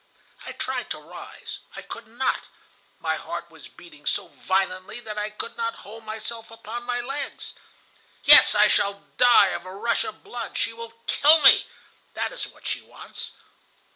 [0.47, 1.59] "I tried to rise.
[1.75, 2.45] I could not.
[2.99, 7.53] My heart was beating so violently that I could not hold myself upon my legs.
[8.23, 10.57] 'Yes, I shall die of a rush of blood.
[10.57, 11.67] She will kill me.
[12.15, 13.33] That is what she wants.